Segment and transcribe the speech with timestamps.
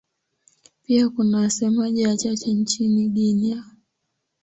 [0.83, 3.63] Pia kuna wasemaji wachache nchini Guinea.